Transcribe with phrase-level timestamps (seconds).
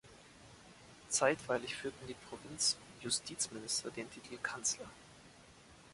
[1.09, 4.89] Zeitweilig führten die Provinz-Justizminister den Titel Kanzler.